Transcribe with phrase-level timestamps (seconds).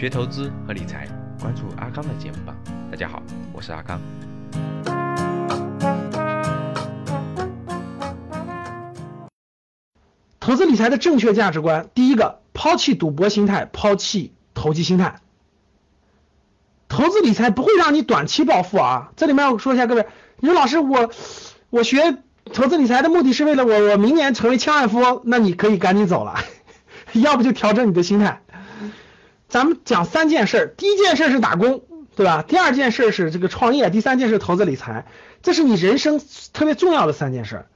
[0.00, 1.06] 学投资和理财，
[1.38, 2.56] 关注阿康的节目吧。
[2.90, 3.22] 大家好，
[3.52, 4.00] 我是阿康。
[10.40, 15.20] 投资理财的正确价值观，第一个，抛弃赌博心态，抛弃投机心态。
[16.88, 19.12] 投资理财不会让你短期暴富啊！
[19.16, 20.06] 这里面我说一下，各位，
[20.38, 21.10] 你说老师，我
[21.68, 22.16] 我学
[22.54, 26.36] 投资理财的目的是为了我我明年成为千万富翁，那你可以赶紧走了，
[27.12, 28.40] 要不就调整你的心态。
[29.50, 31.82] 咱们讲三件事，第一件事是打工，
[32.14, 32.42] 对吧？
[32.46, 35.06] 第二件事是这个创业，第三件事投资理财，
[35.42, 36.20] 这是你人生
[36.52, 37.66] 特别重要的三件事。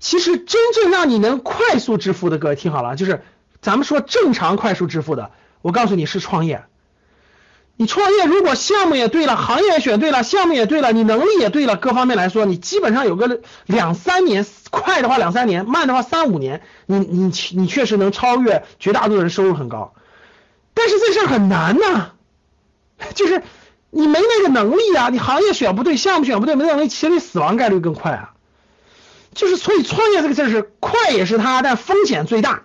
[0.00, 3.22] 其实真正让你能快速致富的，各位听好了，就是
[3.60, 5.30] 咱们说正常快速致富的，
[5.62, 6.64] 我告诉你是创业。
[7.76, 19.94] 你创业如果项目也对了，行业选对了，项目也对了，你能力也对了，各方面来说，你基本上有个两三年，快的话两三年，慢的话三五年，你你你确实能超越绝大多数人，收入很高。
[20.74, 22.12] 但是这事儿很难呐，
[23.14, 23.42] 就是
[23.90, 28.34] 你没那个能力啊，你行业选不对，项目选不对，没能力，其实你死亡概率更快啊。
[29.34, 32.62] 就是所以创业这个事儿是快也是它，但风险最大，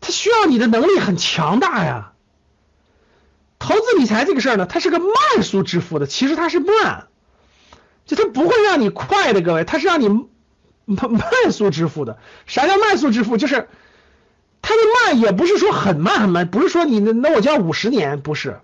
[0.00, 2.12] 它需要你的能力很强大呀。
[3.60, 7.06] 投资理财这个事儿呢，它是个慢速致富的，其实它是慢，
[8.06, 12.18] 就它不会让你快的，各位，它是让你慢慢速致富的。
[12.46, 13.36] 啥叫慢速致富？
[13.36, 13.68] 就是
[14.62, 18.60] 它的慢也不是说很慢很慢，不是说你那那我就要五十年，不是。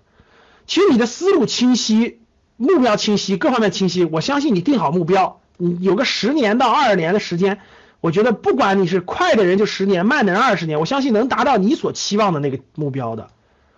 [0.65, 2.19] 其实你的思路清晰，
[2.57, 7.59] 目标清晰，各方面清晰，我相信你定好目标，你有个十年到二十年的时间，
[8.01, 13.29] 我觉得不管你是快的人就十年，慢的人二十年，我相信能达到你所期望的那个目标的。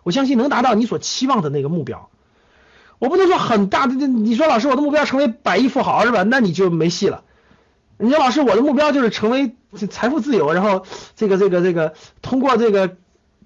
[0.04, 2.10] 我相信能达到你所期望的那个目标。
[3.00, 6.24] 我不能说很大的，你说老师我的目标成为百亿富豪是吧？
[6.24, 7.24] 那你就没戏了。
[7.98, 9.56] 你说老师我的目标就是成为
[9.90, 12.98] 财富自由，然后这个这个这个通过这个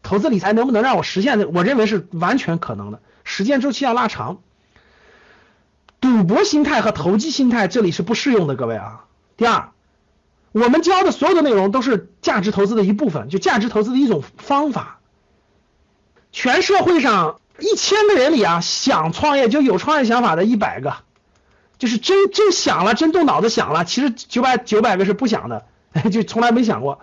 [0.03, 1.53] 投资理财能不能让我实现？
[1.53, 4.39] 我认为是完全可能的，时间周期要拉长。
[6.01, 9.05] 赌博心态和投机心态这里是不适用的，各位啊。
[9.37, 9.71] 第二，
[10.51, 14.99] 我们教的所有的内容都是价值投资的一部分，就价值投资的一种方法。
[16.31, 20.97] 全社会上一千个人里啊，想创业就有创业想法的一百个，
[21.79, 23.83] 就是真真想了，真动脑子想了。
[23.83, 25.65] 其实九百九百个是不想的，
[26.11, 26.99] 就从来没想过。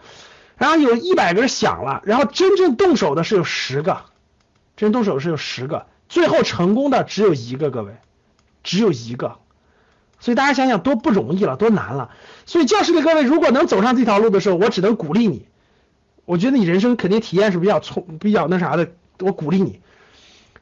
[0.56, 4.02] 然后有一百个人想了，然后真正动手的是有十个，
[4.76, 7.96] 真动手是有十个，最后成功的只有一个，各位，
[8.62, 9.38] 只有一个。
[10.20, 12.10] 所以大家想想多不容易了，多难了。
[12.46, 15.46] 所以教室里各位如果能走上这条路的时候，我只能鼓励你。
[16.24, 18.92] 我觉得你人生肯定体验是比较冲，比较那啥的。
[19.18, 19.80] 我鼓励你，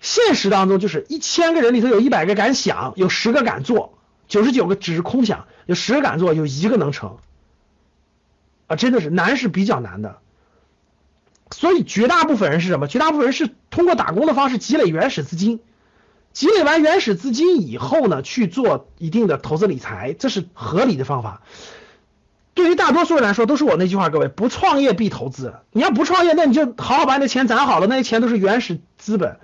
[0.01, 3.99] 现实当中就是一千个人里头有一百个敢想，有十个敢做，
[4.29, 7.19] 九十九个只是空想，有十个敢做，有一个能成，
[8.71, 10.19] 啊，真的是难是比较难的。
[11.51, 12.87] 所以绝大部分人是什么？
[12.87, 15.59] 绝大部分人是通过打工的方式积累原始资金，
[16.33, 21.43] 积累完原始资金以后呢，去做一定的投资理财，这是合理的方法。
[22.55, 25.55] 对于大多数人来说，都是我那句话，各位不创业必投资。
[25.73, 29.39] 你要不创业，那你就好好把你的钱攒好了，那些钱都是原始资本。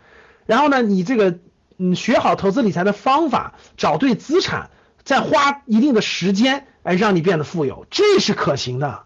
[0.47, 1.39] 然后呢，你这个
[1.79, 4.71] 嗯学好投资理财的方法，找对资产，
[5.03, 9.05] 再花一定的时间，哎，让你变得富有，这是可行的，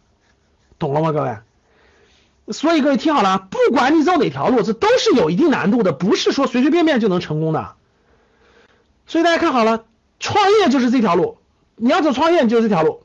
[0.80, 1.38] 懂了吗，各位？
[2.52, 7.74] 所以各位听好了，不管你走哪条路，这都是有一定难度的，不是说随随便便就能成功的。
[9.06, 9.84] 所以大家看好了，
[10.18, 11.38] 创业就是这条路，
[11.76, 13.04] 你要走创业就是这条路。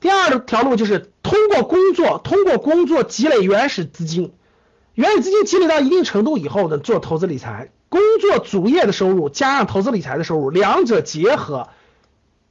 [0.00, 4.32] 第二条路就是通过工作，通过工作积累原始资金，
[4.94, 11.68] 原始资金积累到一定程度以后呢，做投资理财，工作主业的收入加上投资理财的收入，两者结合，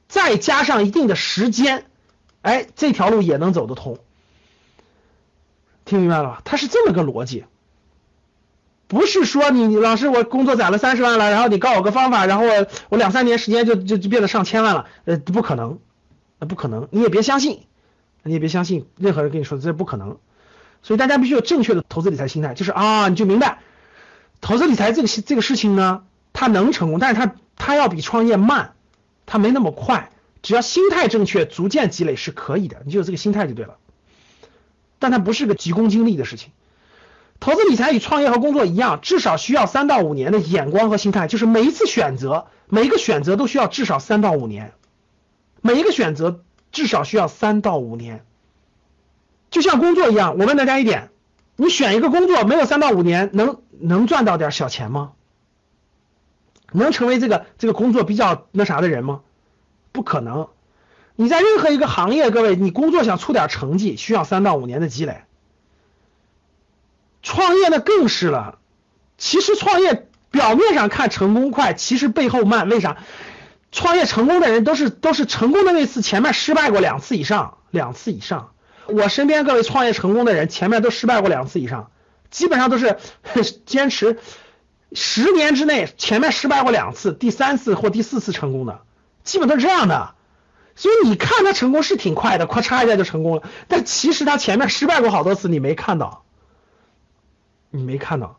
[0.08, 1.86] 再加上一定的时间，
[2.42, 3.98] 哎，这条路也能走得通。
[5.84, 6.42] 听明白了吧？
[6.44, 7.44] 它是这么个逻辑，
[8.86, 15.78] 不是说你老师我工作攒了三十万了，然后你告我个方法，然后我我两三年时间就就就变得上千万了，呃，不可能。
[16.40, 17.64] 那不可能，你也别相信，
[18.22, 20.18] 你也别相信任何人跟你说这不可能，
[20.84, 23.58] 所以大家必须有正确的投资理财心态，就是啊，你就明白，
[24.40, 28.74] 投资理财这个这个事情呢，它能成功，但是它它要比创业慢，
[29.26, 30.10] 它没那么快，
[30.42, 33.76] 只要心态正确，逐渐积累是可以的，你就有这个心态就对了，
[34.98, 36.52] 但它不是个急功近利的事情，
[37.40, 44.72] 投资理财与创业和工作一样，至少需要三到五年的眼光和心态，就是每一次选择，每一个选择都需要至少三到五年。
[45.60, 48.24] 每一个选择至少需要三到五年，
[49.50, 50.36] 就像工作一样。
[50.38, 51.10] 我问大家一点：
[51.56, 55.12] 你选一个工作，没有三到五年，能能赚到点小钱吗？
[56.70, 59.22] 能成为这个这个工作比较那啥的人吗？
[59.92, 60.48] 不可能。
[61.16, 65.22] 你在任何一个行业，各位，你工作想出点成绩，需要三到五年的积累。
[67.22, 68.58] 创业那更是了，
[69.18, 72.68] 其实创业表面上看成功快，其实背后慢。
[72.68, 72.98] 为啥？
[73.70, 78.52] 创业成功的人都是都是成功的那次前面失败过两次以上，两次以上。
[78.86, 81.90] 我身边各位创业成功的人，前面都失败过两次以上，
[82.30, 82.96] 基本上都是
[83.66, 84.18] 坚持
[84.92, 88.80] 十年之内前面失败过两次，第三次或第四次成功的，
[89.28, 90.14] 基本都是这样的。
[90.74, 96.24] 所以你看他成功是挺快的，咔嚓一下就成功了，但其实他前面失败过好多次，你没看到，
[97.70, 98.38] 你没看到。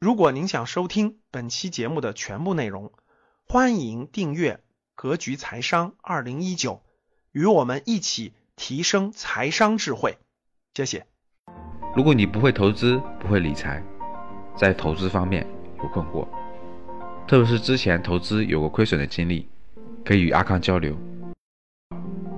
[0.00, 2.92] 如果您想收听本期节目的全部内容，
[3.46, 4.54] 欢迎订阅
[4.96, 6.72] 《格局财商二零一九》，
[7.30, 10.18] 与我们一起提升财商智慧。
[10.74, 11.06] 谢谢。
[11.94, 13.80] 如果你不会投资，不会理财，
[14.56, 15.46] 在投资方面
[15.78, 16.26] 有困惑，
[17.26, 19.48] 特别是之前投资有过亏损的经历，
[20.04, 20.94] 可以与阿康交流。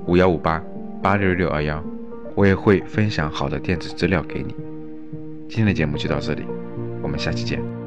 [0.06, 0.62] 五幺五八
[1.02, 1.82] 八六六二幺，
[2.34, 4.54] 我也会分享好的电子资料给你。
[5.48, 6.44] 今天的节目就到这里。
[7.02, 7.83] 我们下期见。